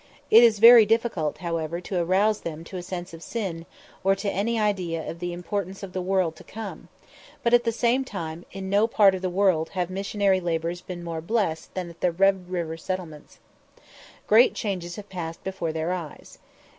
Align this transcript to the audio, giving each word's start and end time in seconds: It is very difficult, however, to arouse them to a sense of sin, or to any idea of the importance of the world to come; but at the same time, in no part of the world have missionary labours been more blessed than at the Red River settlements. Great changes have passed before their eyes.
It 0.31 0.41
is 0.41 0.57
very 0.57 0.83
difficult, 0.83 1.37
however, 1.37 1.79
to 1.81 2.01
arouse 2.01 2.39
them 2.41 2.63
to 2.63 2.77
a 2.77 2.81
sense 2.81 3.13
of 3.13 3.21
sin, 3.21 3.67
or 4.03 4.15
to 4.15 4.31
any 4.31 4.59
idea 4.59 5.07
of 5.07 5.19
the 5.19 5.31
importance 5.31 5.83
of 5.83 5.93
the 5.93 6.01
world 6.01 6.35
to 6.37 6.43
come; 6.43 6.87
but 7.43 7.53
at 7.53 7.65
the 7.65 7.71
same 7.71 8.03
time, 8.03 8.43
in 8.51 8.67
no 8.67 8.87
part 8.87 9.13
of 9.13 9.21
the 9.21 9.29
world 9.29 9.69
have 9.77 9.91
missionary 9.91 10.39
labours 10.39 10.81
been 10.81 11.03
more 11.03 11.21
blessed 11.21 11.75
than 11.75 11.87
at 11.87 12.01
the 12.01 12.11
Red 12.11 12.49
River 12.49 12.77
settlements. 12.77 13.37
Great 14.25 14.55
changes 14.55 14.95
have 14.95 15.07
passed 15.07 15.43
before 15.43 15.71
their 15.71 15.93
eyes. 15.93 16.39